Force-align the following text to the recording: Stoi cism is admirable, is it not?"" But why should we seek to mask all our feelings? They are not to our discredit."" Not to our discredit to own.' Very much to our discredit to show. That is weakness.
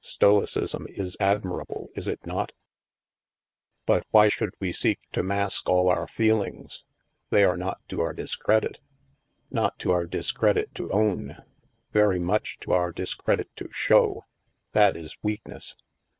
Stoi 0.03 0.45
cism 0.45 0.87
is 0.89 1.15
admirable, 1.19 1.91
is 1.93 2.07
it 2.07 2.25
not?"" 2.25 2.53
But 3.85 4.03
why 4.09 4.29
should 4.29 4.49
we 4.59 4.71
seek 4.71 4.99
to 5.11 5.21
mask 5.21 5.69
all 5.69 5.89
our 5.89 6.07
feelings? 6.07 6.83
They 7.29 7.43
are 7.43 7.55
not 7.55 7.87
to 7.89 8.01
our 8.01 8.11
discredit."" 8.13 8.81
Not 9.51 9.77
to 9.77 9.91
our 9.91 10.07
discredit 10.07 10.73
to 10.73 10.91
own.' 10.91 11.43
Very 11.93 12.17
much 12.17 12.57
to 12.61 12.71
our 12.71 12.91
discredit 12.91 13.55
to 13.57 13.69
show. 13.71 14.25
That 14.71 14.97
is 14.97 15.17
weakness. 15.21 15.75